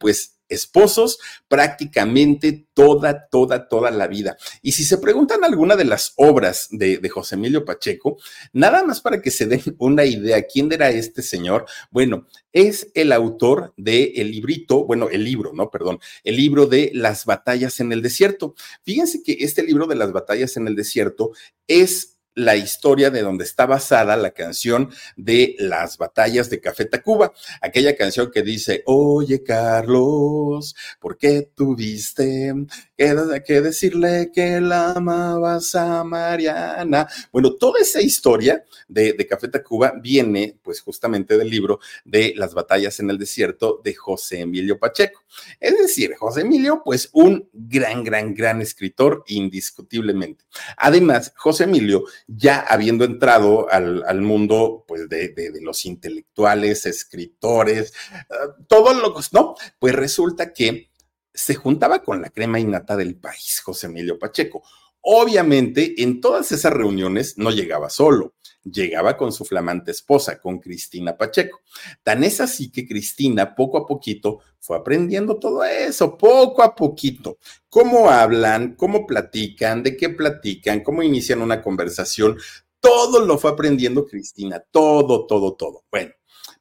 [0.00, 4.36] pues esposos prácticamente toda, toda, toda la vida.
[4.62, 8.18] Y si se preguntan alguna de las obras de, José Emilio Pacheco,
[8.52, 11.66] nada más para que se den una idea, ¿quién era este señor?
[11.90, 16.90] Bueno, es el autor del el librito, bueno, el libro, no, perdón, el libro de
[16.94, 18.54] las batallas en el desierto.
[18.82, 21.32] Fíjense que este libro de las batallas en el desierto
[21.66, 27.32] es la historia de donde está basada la canción de las batallas de Café Tacuba,
[27.60, 32.54] aquella canción que dice, oye Carlos, ¿por qué tuviste
[32.96, 37.06] que, decirle que la amabas a Mariana?
[37.32, 42.54] Bueno, toda esa historia de, de Café Tacuba viene pues justamente del libro de las
[42.54, 45.22] batallas en el desierto de José Emilio Pacheco.
[45.60, 50.44] Es decir, José Emilio, pues un gran, gran, gran escritor indiscutiblemente.
[50.76, 57.92] Además, José Emilio ya habiendo entrado al, mundo pues de, los intelectuales, escritores,
[58.30, 59.54] uh, todos locos, ¿no?
[59.78, 60.90] Pues resulta que
[61.34, 64.62] se juntaba con la crema innata del país, José Emilio Pacheco.
[65.00, 71.16] Obviamente, en todas esas reuniones no llegaba solo, llegaba con su flamante esposa, con Cristina
[71.16, 71.60] Pacheco.
[72.02, 77.38] Tan es así que Cristina poco a poquito fue aprendiendo todo eso, poco a poquito.
[77.68, 82.38] Cómo hablan, cómo platican, de qué platican, cómo inician una conversación.
[82.80, 85.84] Todo lo fue aprendiendo Cristina, todo, todo, todo.
[85.90, 86.12] Bueno,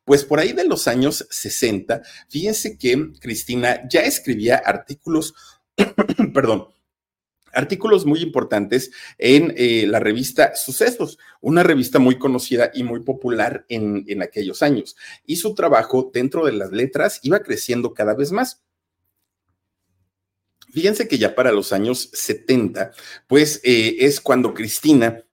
[0.04, 5.34] pues por ahí de los años 60, fíjense que Cristina ya escribía artículos,
[6.34, 6.68] perdón,
[7.54, 13.66] artículos muy importantes en eh, la revista Sucesos, una revista muy conocida y muy popular
[13.70, 14.96] en, aquellos años.
[15.26, 18.62] Y su trabajo dentro de las letras iba creciendo cada vez más.
[20.72, 22.92] Fíjense que ya para los años 70,
[23.28, 25.24] pues eh, es cuando Cristina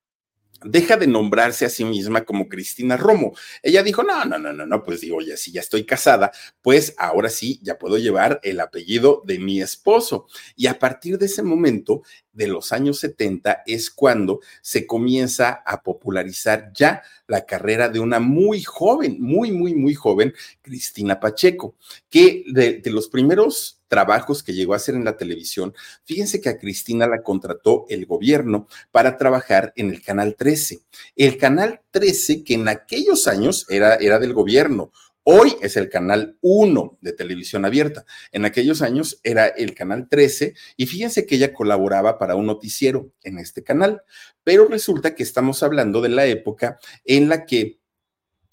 [0.64, 3.34] deja de nombrarse a sí misma como Cristina Romo.
[3.62, 6.94] Ella dijo, no, no, no, no, no, pues digo, ya si ya estoy casada, pues
[6.98, 10.26] ahora sí, ya puedo llevar el apellido de mi esposo.
[10.56, 15.82] Y a partir de ese momento, de los años 70, es cuando se comienza a
[15.82, 21.76] popularizar ya la carrera de una muy joven, muy, muy, muy joven, Cristina Pacheco,
[22.08, 25.74] que de, de los primeros trabajos que llegó a hacer en la televisión,
[26.04, 30.80] fíjense que a Cristina la contrató el gobierno para trabajar en el Canal 13.
[31.16, 34.92] El Canal 13, que en aquellos años era, era del gobierno,
[35.30, 38.06] Hoy es el canal 1 de televisión abierta.
[38.32, 43.12] En aquellos años era el canal 13 y fíjense que ella colaboraba para un noticiero
[43.22, 44.00] en este canal.
[44.42, 47.78] Pero resulta que estamos hablando de la época en la que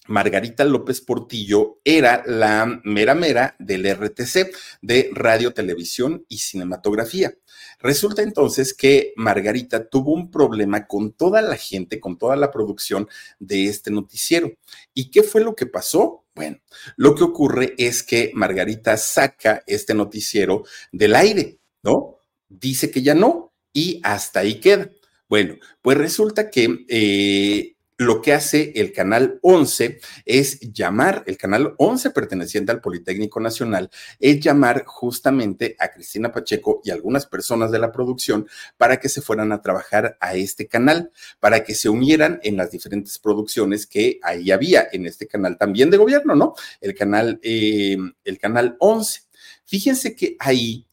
[0.08, 7.34] Margarita López Portillo era la mera mera del RTC, de Radio, Televisión y Cinematografía.
[7.78, 13.08] Resulta entonces que Margarita tuvo un problema con toda la gente, con toda la producción
[13.38, 14.52] de este noticiero.
[14.94, 16.24] ¿Y qué fue lo que pasó?
[16.34, 16.58] Bueno,
[16.96, 22.18] lo que ocurre es que Margarita saca este noticiero del aire, ¿no?
[22.48, 24.90] Dice que ya no y hasta ahí queda.
[25.28, 31.74] Bueno, pues resulta que eh, lo que hace el canal 11 es llamar, el canal
[31.78, 37.78] 11 perteneciente al Politécnico Nacional, es llamar justamente a Cristina Pacheco y algunas personas de
[37.78, 42.38] la producción para que se fueran a trabajar a este canal, para que se unieran
[42.42, 46.54] en las diferentes producciones que ahí había en este canal también de gobierno, ¿no?
[46.80, 49.22] El canal, eh, el canal 11.
[49.64, 50.86] Fíjense que ahí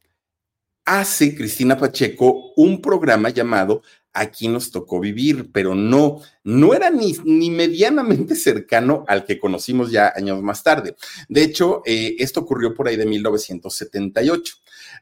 [0.86, 7.16] hace Cristina Pacheco un programa llamado aquí nos tocó vivir, pero no, no era ni,
[7.26, 10.96] ni medianamente cercano al que conocimos ya años más tarde.
[11.28, 14.56] De hecho, eh, esto ocurrió por ahí de 1978.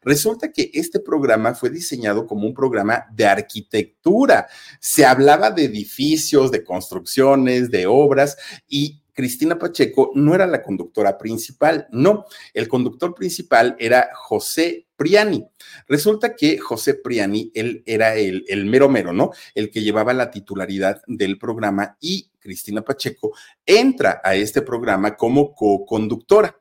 [0.03, 4.47] Resulta que este programa fue diseñado como un programa de arquitectura.
[4.79, 11.17] Se hablaba de edificios, de construcciones, de obras y Cristina Pacheco no era la conductora
[11.17, 15.45] principal, no, el conductor principal era José Priani.
[15.87, 19.31] Resulta que José Priani, él era el, el mero mero, ¿no?
[19.55, 23.33] El que llevaba la titularidad del programa y Cristina Pacheco
[23.65, 26.60] entra a este programa como co-conductora.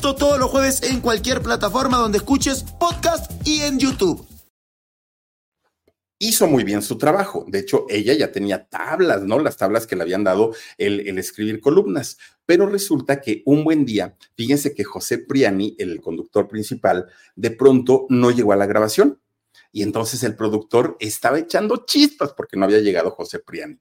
[0.01, 4.27] Todos los jueves en cualquier plataforma donde escuches podcast y en YouTube.
[6.17, 7.45] Hizo muy bien su trabajo.
[7.47, 9.39] De hecho, ella ya tenía tablas, ¿no?
[9.39, 12.17] Las tablas que le habían dado el, el escribir columnas.
[12.45, 18.07] Pero resulta que un buen día, fíjense que José Priani, el conductor principal, de pronto
[18.09, 19.21] no llegó a la grabación.
[19.71, 23.77] Y entonces el productor estaba echando chispas porque no había llegado José Priani.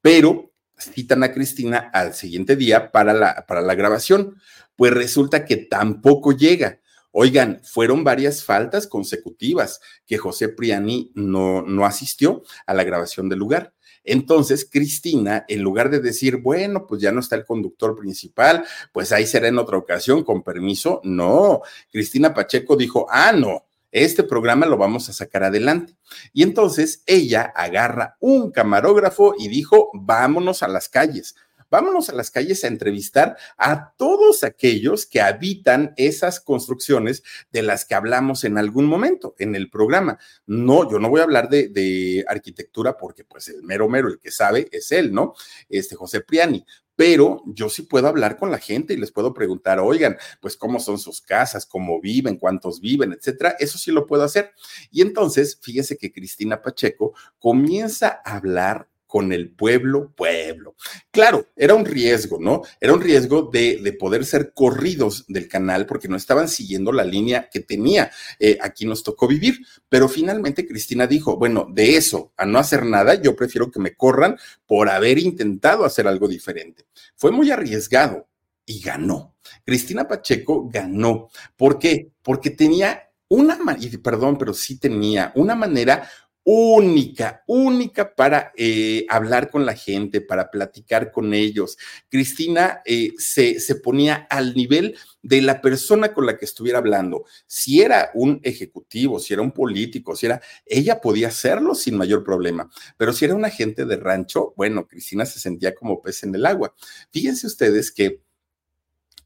[0.00, 4.36] Pero citan a Cristina al siguiente día para la, para la grabación
[4.76, 6.80] pues resulta que tampoco llega.
[7.10, 13.38] Oigan, fueron varias faltas consecutivas que José Priani no, no asistió a la grabación del
[13.38, 13.72] lugar.
[14.02, 19.12] Entonces, Cristina, en lugar de decir, bueno, pues ya no está el conductor principal, pues
[19.12, 21.62] ahí será en otra ocasión, con permiso, no.
[21.90, 25.96] Cristina Pacheco dijo, ah, no, este programa lo vamos a sacar adelante.
[26.32, 31.36] Y entonces ella agarra un camarógrafo y dijo, vámonos a las calles
[31.74, 37.84] vámonos a las calles a entrevistar a todos aquellos que habitan esas construcciones de las
[37.84, 40.20] que hablamos en algún momento en el programa.
[40.46, 44.30] No, yo no voy a hablar de, arquitectura porque pues el mero mero, el que
[44.30, 45.34] sabe es él, ¿no?
[45.68, 49.80] Este José Priani, pero yo sí puedo hablar con la gente y les puedo preguntar,
[49.80, 53.56] oigan, pues cómo son sus casas, cómo viven, cuántos viven, etcétera.
[53.58, 54.52] Eso sí lo puedo hacer.
[54.92, 60.74] Y entonces, fíjese que Cristina Pacheco comienza a hablar con el pueblo, pueblo.
[61.12, 62.62] Claro, era un riesgo, ¿no?
[62.80, 67.04] Era un riesgo de, de poder ser corridos del canal porque no estaban siguiendo la
[67.04, 68.10] línea que tenía.
[68.40, 72.84] Eh, aquí nos tocó vivir, pero finalmente Cristina dijo, bueno, de eso a no hacer
[72.86, 76.84] nada, yo prefiero que me corran por haber intentado hacer algo diferente.
[77.14, 78.26] Fue muy arriesgado
[78.66, 79.36] y ganó.
[79.64, 81.28] Cristina Pacheco ganó.
[81.56, 82.10] ¿Por qué?
[82.20, 83.58] Porque tenía una,
[84.02, 86.08] perdón, pero sí tenía una manera
[86.44, 91.78] única, única para eh, hablar con la gente, para platicar con ellos.
[92.10, 97.24] Cristina eh, se, se, ponía al nivel de la persona con la que estuviera hablando.
[97.46, 102.22] Si era un ejecutivo, si era un político, si era, ella podía hacerlo sin mayor
[102.22, 102.70] problema.
[102.98, 106.44] Pero si era un agente de rancho, bueno, Cristina se sentía como pez en el
[106.44, 106.74] agua.
[107.10, 108.20] Fíjense ustedes que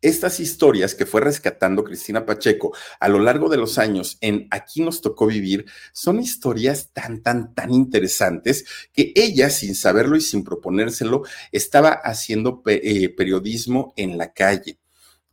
[0.03, 4.81] estas historias que fue rescatando Cristina Pacheco a lo largo de los años en Aquí
[4.81, 10.45] nos tocó vivir son historias tan, tan, tan interesantes que ella, sin saberlo y sin
[10.45, 14.79] proponérselo, estaba haciendo eh, periodismo en la calle.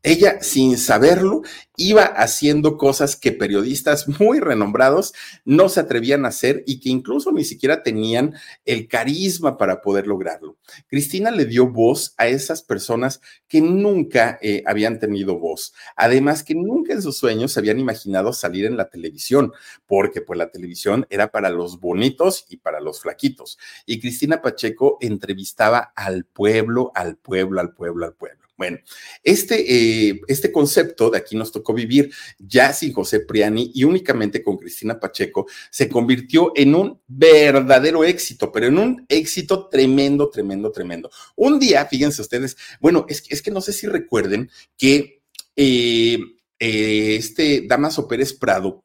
[0.04, 1.42] Ella, sin saberlo,
[1.78, 7.32] iba haciendo cosas que periodistas muy renombrados no se atrevían a hacer y que incluso
[7.32, 8.34] ni siquiera tenían
[8.66, 10.58] el carisma para poder lograrlo.
[10.88, 15.74] Cristina le dio voz a esas personas que nunca eh, habían tenido voz.
[15.96, 19.54] Además, que nunca en sus sueños se habían imaginado salir en la televisión,
[19.86, 23.58] porque pues la televisión era para los bonitos y para los flaquitos.
[23.86, 28.46] Y Cristina Pacheco entrevistaba al pueblo, al pueblo, al pueblo, al pueblo.
[28.58, 28.78] Bueno,
[29.22, 34.44] este, eh, este concepto de aquí nos tocó vivir ya sin José Priani y únicamente
[34.44, 40.72] con Cristina Pacheco se convirtió en un verdadero éxito, pero en un éxito tremendo, tremendo,
[40.72, 41.10] tremendo.
[41.36, 45.22] Un día, fíjense ustedes, bueno, es, que no sé si recuerden que
[45.56, 46.20] eh,
[46.60, 48.84] eh, este Damaso Pérez Prado,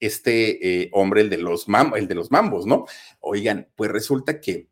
[0.00, 1.66] este hombre, el de, los
[1.96, 2.84] el de los mambos, ¿no?
[3.20, 4.68] Oigan, pues resulta que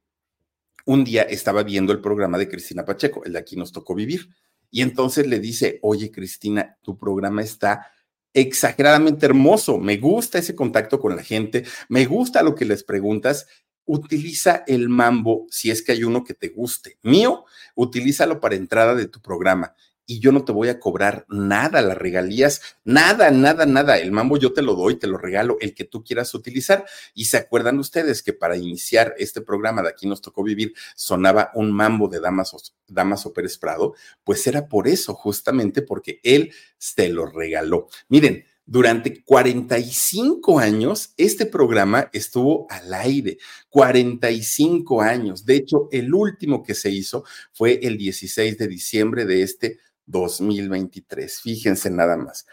[0.85, 4.29] un día estaba viendo el programa de Cristina Pacheco, el de aquí nos tocó vivir,
[4.73, 7.93] y entonces le dice, oye Cristina, tu programa está
[8.33, 13.47] exageradamente hermoso, me gusta ese contacto con la gente, me gusta lo que les preguntas,
[13.85, 16.99] utiliza el mambo si es que hay uno que te guste.
[17.03, 17.45] Mío,
[17.75, 19.75] utilízalo para entrada de tu programa
[20.07, 23.99] y yo no te voy a cobrar nada, las regalías, nada, nada, nada.
[23.99, 26.85] El mambo yo te lo doy, te lo regalo, el que tú quieras utilizar.
[27.15, 31.51] Y se acuerdan ustedes que para iniciar este programa de aquí nos tocó vivir, sonaba
[31.55, 33.95] un mambo de Damaso, Damaso Pérez Prado,
[34.25, 37.89] pues era por eso, justamente porque él se lo regaló.
[38.09, 43.39] Miren, durante 45 años, este programa estuvo al aire.
[43.69, 45.45] 45 años.
[45.45, 49.79] De hecho, el último que se hizo fue el 16 de diciembre de este
[50.13, 51.41] 2023.
[51.41, 52.47] Fíjense nada más.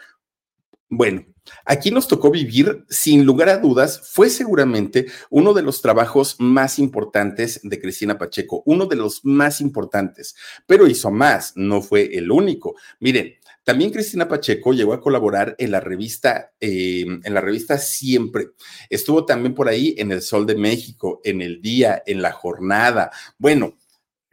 [0.92, 1.24] Bueno,
[1.64, 6.80] aquí nos tocó vivir, sin lugar a dudas, fue seguramente uno de los trabajos más
[6.80, 10.34] importantes de Cristina Pacheco, uno de los más importantes,
[10.66, 12.74] pero hizo más, no fue el único.
[12.98, 18.48] Miren, también Cristina Pacheco llegó a colaborar en la revista, eh, en la revista Siempre.
[18.88, 23.12] Estuvo también por ahí en El Sol de México, en El Día, en La Jornada.
[23.38, 23.76] Bueno,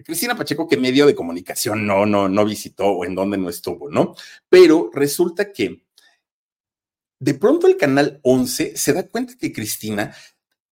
[0.03, 3.89] Cristina Pacheco, ¿qué medio de comunicación no, no, no visitó o en dónde no estuvo,
[3.89, 4.15] ¿no?
[4.47, 5.83] Pero resulta que
[7.19, 10.13] de pronto el canal 11 se da cuenta que Cristina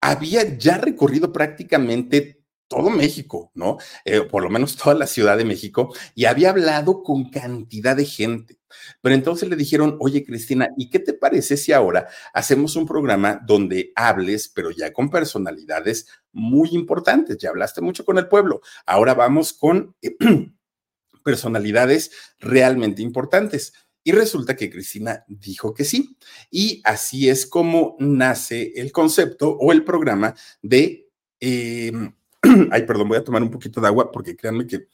[0.01, 3.77] había ya recorrido prácticamente todo México, ¿no?
[4.03, 8.05] Eh, por lo menos toda la Ciudad de México, y había hablado con cantidad de
[8.05, 8.59] gente.
[9.01, 13.41] Pero entonces le dijeron, oye Cristina, ¿y qué te parece si ahora hacemos un programa
[13.45, 17.37] donde hables, pero ya con personalidades muy importantes?
[17.37, 19.95] Ya hablaste mucho con el pueblo, ahora vamos con
[21.23, 23.73] personalidades realmente importantes.
[24.07, 26.15] Y resulta que Cristina dijo que sí.
[26.51, 31.09] Y así es como nace el concepto o el programa de...
[31.39, 32.13] Em,
[32.71, 34.87] Ay, perdón, voy a tomar un poquito de agua porque créanme que,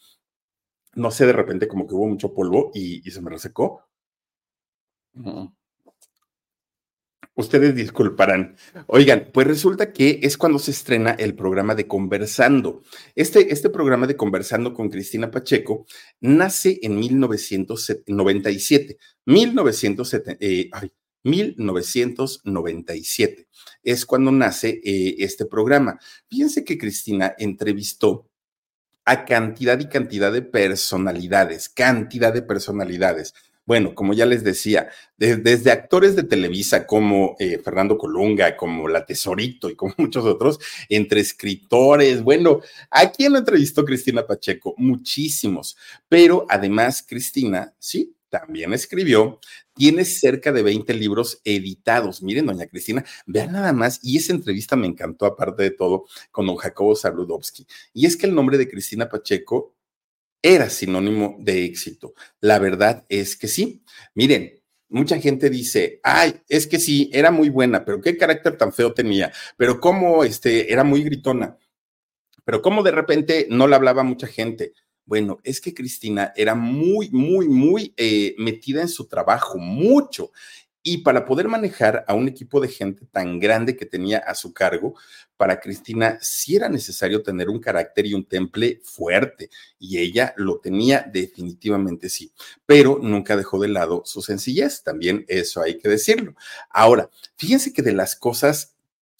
[0.95, 3.83] no sé, de repente como que hubo mucho polvo y, se me resecó.
[7.33, 8.57] Ustedes disculparán.
[8.87, 12.81] Oigan, pues resulta que es cuando se estrena el programa de Conversando.
[13.15, 15.85] Este, este programa de Conversando con Cristina Pacheco
[16.19, 18.97] nace en 1997.
[19.25, 20.91] 1970, eh, ay,
[21.23, 23.47] 1997
[23.83, 25.99] es cuando nace eh, este programa.
[26.29, 28.30] Fíjense que Cristina entrevistó
[29.05, 33.33] a cantidad y cantidad de personalidades, cantidad de personalidades.
[33.65, 39.05] Bueno, como ya les decía, desde actores de Televisa como eh, Fernando Colunga, como La
[39.05, 44.73] Tesorito y como muchos otros, entre escritores, bueno, ¿a quién entrevistó Cristina Pacheco?
[44.77, 45.77] Muchísimos,
[46.09, 49.39] pero además Cristina, sí, también escribió,
[49.75, 52.23] tiene cerca de 20 libros editados.
[52.23, 56.47] Miren, doña Cristina, vean nada más, y esa entrevista me encantó, aparte de todo, con
[56.47, 57.67] don Jacobo Saludowski.
[57.93, 59.75] Y es que el nombre de Cristina Pacheco
[60.41, 62.13] era sinónimo de éxito.
[62.39, 63.83] La verdad es que sí.
[64.15, 68.73] Miren, mucha gente dice, ay, es que sí, era muy buena, pero qué carácter tan
[68.73, 71.57] feo tenía, pero cómo este, era muy gritona,
[72.45, 74.73] pero cómo de repente no le hablaba mucha gente.
[75.05, 80.31] Bueno, es que Cristina era muy, muy, muy eh, metida en su trabajo, mucho.
[80.83, 84.51] Y para poder manejar a un equipo de gente tan grande que tenía a su
[84.51, 84.95] cargo,
[85.37, 90.59] para Cristina sí era necesario tener un carácter y un temple fuerte, y ella lo
[90.59, 92.31] tenía definitivamente sí,
[92.65, 96.35] pero nunca dejó de lado su sencillez, también eso hay que decirlo.
[96.69, 98.70] Ahora, fíjense que de las cosas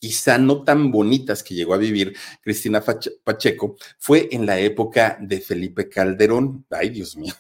[0.02, 2.84] quizá no tan bonitas que llegó a vivir Cristina
[3.24, 6.66] Pacheco fue en la época de Felipe Calderón.
[6.72, 7.36] Ay, Dios mío.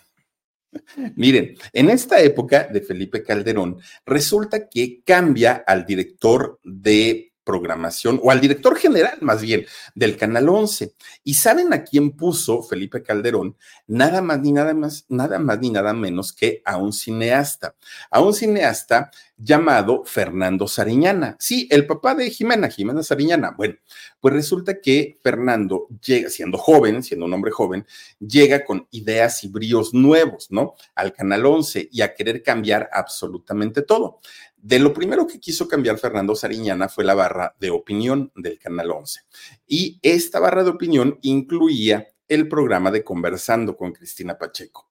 [1.15, 8.31] Miren, en esta época de Felipe Calderón, resulta que cambia al director de programación, o
[8.31, 9.65] al director general más bien,
[9.95, 10.93] del Canal 11.
[11.23, 13.55] ¿Y saben a quién puso Felipe Calderón?
[13.87, 17.75] Nada más ni nada más, nada más ni nada menos que a un cineasta,
[18.09, 21.35] a un cineasta llamado Fernando Sariñana.
[21.39, 23.51] Sí, el papá de Jimena, Jimena Sariñana.
[23.57, 23.75] Bueno,
[24.19, 27.85] pues resulta que Fernando llega, siendo joven, siendo un hombre joven,
[28.19, 30.75] llega con ideas y bríos nuevos, ¿no?
[30.95, 34.19] Al Canal 11 y a querer cambiar absolutamente todo.
[34.63, 38.91] De lo primero que quiso cambiar Fernando Sariñana fue la barra de opinión del Canal
[38.91, 39.21] 11.
[39.65, 44.90] Y esta barra de opinión incluía el programa de Conversando con Cristina Pacheco.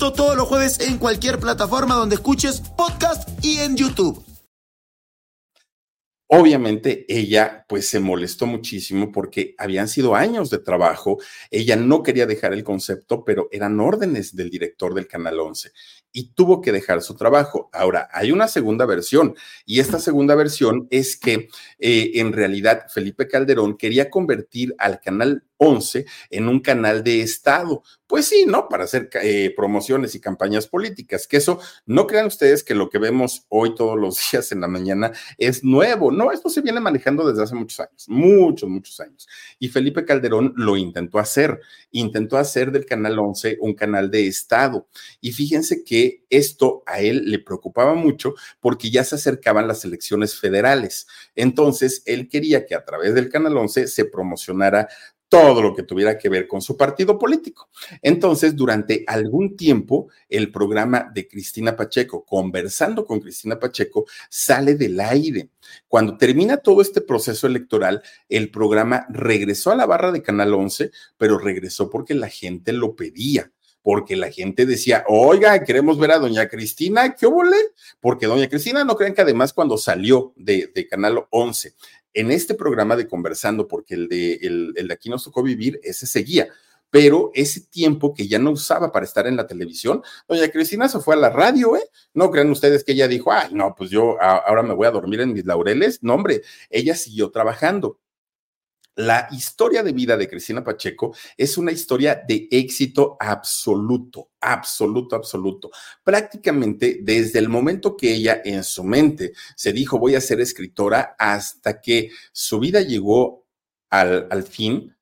[0.00, 4.24] Todos los jueves en cualquier plataforma donde escuches podcast y en YouTube.
[6.32, 11.18] Obviamente ella pues se molestó muchísimo porque habían sido años de trabajo,
[11.50, 15.72] ella no quería dejar el concepto, pero eran órdenes del director del Canal 11
[16.12, 17.68] y tuvo que dejar su trabajo.
[17.72, 19.34] Ahora, hay una segunda versión
[19.66, 21.48] y esta segunda versión es que
[21.80, 27.82] eh, en realidad Felipe Calderón quería convertir al Canal 11 en un canal de Estado.
[28.06, 28.68] Pues sí, ¿no?
[28.68, 32.98] Para hacer eh, promociones y campañas políticas, que eso, no crean ustedes que lo que
[32.98, 37.28] vemos hoy todos los días en la mañana es nuevo, no, esto se viene manejando
[37.28, 39.28] desde hace muchos años, muchos, muchos años.
[39.58, 41.60] Y Felipe Calderón lo intentó hacer,
[41.92, 44.88] intentó hacer del Canal 11 un canal de Estado.
[45.20, 50.38] Y fíjense que esto a él le preocupaba mucho porque ya se acercaban las elecciones
[50.38, 51.06] federales.
[51.36, 51.69] Entonces,
[52.06, 54.88] él quería que a través del Canal 11 se promocionara
[55.30, 57.70] todo lo que tuviera que ver con su partido político.
[58.02, 64.98] Entonces, durante algún tiempo, el programa de Cristina Pacheco, conversando con Cristina Pacheco, sale del
[64.98, 65.50] aire.
[65.86, 70.90] Cuando termina todo este proceso electoral, el programa regresó a la barra de Canal 11,
[71.16, 73.52] pero regresó porque la gente lo pedía
[73.82, 77.42] porque la gente decía, oiga, queremos ver a doña Cristina, ¿qué hubo?
[78.00, 81.74] Porque doña Cristina, no crean que además cuando salió de, de Canal 11
[82.12, 86.06] en este programa de Conversando, porque el de, el, de Aquí nos tocó vivir, ese
[86.06, 86.48] seguía
[86.90, 90.98] pero ese tiempo que ya no usaba para estar en la televisión, doña Cristina se
[90.98, 91.84] fue a la radio, ¿eh?
[92.14, 95.20] No crean ustedes que ella dijo, ay, no, pues yo ahora me voy a dormir
[95.20, 96.02] en mis laureles.
[96.02, 97.98] No, hombre, ella siguió trabajando.
[99.00, 105.70] La historia de vida de Cristina Pacheco es una historia de éxito absoluto, absoluto, absoluto.
[106.04, 111.16] Prácticamente desde el momento que ella en su mente se dijo voy a ser escritora
[111.18, 113.46] hasta que su vida llegó
[113.88, 114.94] al, fin,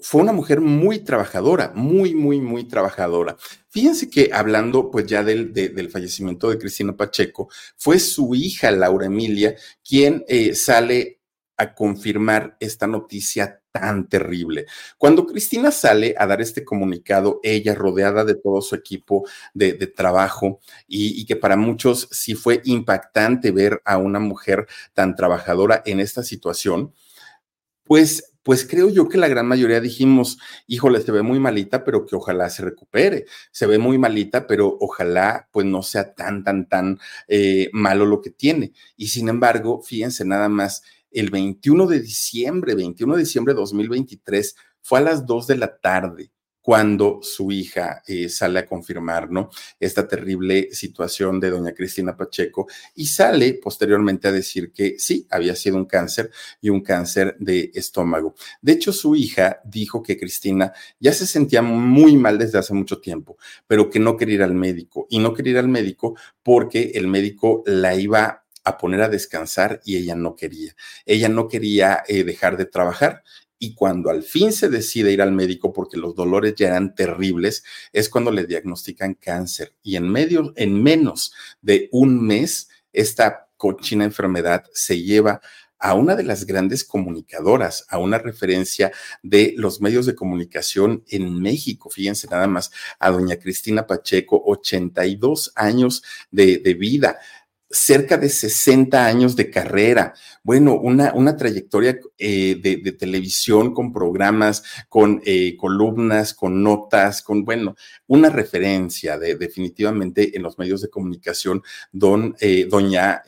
[0.00, 3.36] fue una mujer muy trabajadora, muy, muy, muy trabajadora.
[3.68, 9.04] Fíjense que hablando pues ya del, del fallecimiento de Cristina Pacheco, fue su hija Laura
[9.04, 9.54] Emilia
[9.84, 11.19] quien eh, sale
[11.60, 14.64] a confirmar esta noticia tan terrible.
[14.96, 20.60] Cuando Cristina sale a dar este comunicado, ella rodeada de todo su equipo de, trabajo
[20.88, 26.22] y, que para muchos sí fue impactante ver a una mujer tan trabajadora en esta
[26.22, 26.94] situación,
[27.84, 32.06] pues, pues creo yo que la gran mayoría dijimos, híjole, se ve muy malita, pero
[32.06, 33.26] que ojalá se recupere.
[33.50, 36.98] Se ve muy malita, pero ojalá pues no sea tan, tan, tan
[37.28, 38.72] eh, malo lo que tiene.
[38.96, 44.56] Y sin embargo, fíjense nada más, el 21 de diciembre, 21 de diciembre de 2023,
[44.80, 46.30] fue a las 2 de la tarde
[46.60, 49.50] cuando su hija eh, sale a confirmar, ¿no?
[49.78, 55.56] Esta terrible situación de doña Cristina Pacheco y sale posteriormente a decir que sí, había
[55.56, 56.30] sido un cáncer
[56.60, 58.34] y un cáncer de estómago.
[58.60, 63.00] De hecho, su hija dijo que Cristina ya se sentía muy mal desde hace mucho
[63.00, 66.92] tiempo, pero que no quería ir al médico y no quería ir al médico porque
[66.94, 70.74] el médico la iba a poner a descansar y ella no quería.
[71.06, 73.22] Ella no quería eh, dejar de trabajar
[73.62, 77.62] y cuando al fin se decide ir al médico porque los dolores ya eran terribles,
[77.92, 84.04] es cuando le diagnostican cáncer y en medio, en menos de un mes, esta cochina
[84.04, 85.42] enfermedad se lleva
[85.78, 88.92] a una de las grandes comunicadoras, a una referencia
[89.22, 91.90] de los medios de comunicación en México.
[91.90, 97.18] Fíjense nada más, a doña Cristina Pacheco, 82 años de, de vida
[97.70, 100.14] cerca de 60 años de carrera.
[100.42, 107.44] Bueno, una, una trayectoria eh, de, televisión con programas, con eh, columnas, con notas, con,
[107.44, 107.76] bueno,
[108.08, 111.62] una referencia de, definitivamente en los medios de comunicación,
[111.92, 113.22] don, eh, doña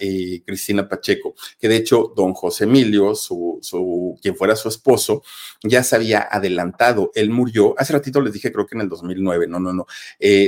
[0.44, 5.22] Cristina Pacheco, que de hecho don José Emilio, su, su, quien fuera su esposo,
[5.62, 7.12] ya se había adelantado.
[7.14, 9.86] Él murió, hace ratito les dije, creo que en el 2009, no, no, no.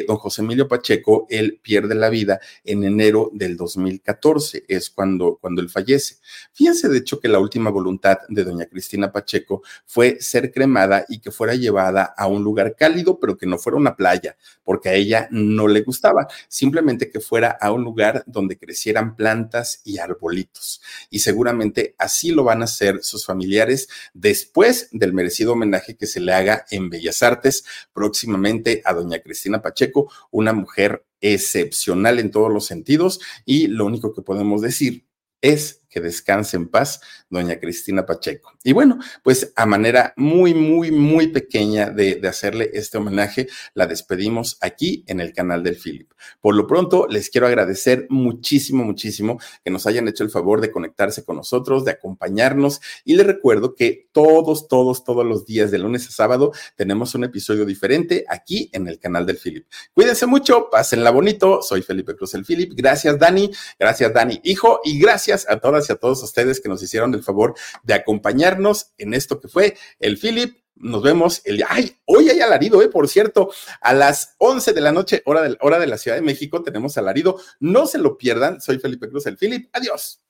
[0.09, 5.39] don José Emilio Pacheco, él pierde la vida en enero del 2000 2014 es cuando,
[5.41, 6.16] cuando él fallece.
[6.53, 11.20] Fíjense, de hecho, que la última voluntad de doña Cristina Pacheco fue ser cremada y
[11.20, 14.95] que fuera llevada a un lugar cálido, pero que no fuera una playa, porque a
[14.95, 20.80] ella no le gustaba, simplemente que fuera a un lugar donde crecieran plantas y arbolitos.
[21.11, 26.20] Y seguramente así lo van a hacer sus familiares después del merecido homenaje que se
[26.20, 32.53] le haga en Bellas Artes próximamente a doña Cristina Pacheco, una mujer excepcional en todos
[32.53, 35.07] los sentidos y lo único que podemos decir
[35.41, 38.53] es que descanse en paz, doña Cristina Pacheco.
[38.64, 44.59] Y bueno, pues a manera muy, muy, muy pequeña de, hacerle este homenaje, la despedimos
[44.61, 46.11] aquí en el canal del Philip.
[46.40, 50.72] Por lo pronto, les quiero agradecer muchísimo, muchísimo que nos hayan hecho el favor de
[50.72, 52.80] conectarse con nosotros, de acompañarnos.
[53.05, 57.22] Y les recuerdo que todos, todos, todos los días, de lunes a sábado, tenemos un
[57.22, 59.66] episodio diferente aquí en el canal del Philip.
[59.92, 61.62] Cuídense mucho, pásenla bonito.
[61.62, 62.72] Soy Felipe Cruz el Philip.
[62.74, 63.53] Gracias, Dani.
[63.78, 64.80] Gracias, Dani, hijo.
[64.82, 68.93] Y gracias a todas y a todos ustedes que nos hicieron el favor de acompañarnos
[68.99, 70.59] en esto que fue el Philip.
[70.76, 71.66] Nos vemos el día.
[71.70, 71.97] ¡Ay!
[72.05, 72.89] Hoy hay alarido, ¿eh?
[72.89, 76.22] Por cierto, a las 11 de la noche, hora de, hora de la Ciudad de
[76.22, 77.39] México, tenemos alarido.
[77.61, 78.61] No se lo pierdan.
[78.61, 79.68] Soy Felipe Cruz, el Philip.
[79.72, 80.24] Adiós.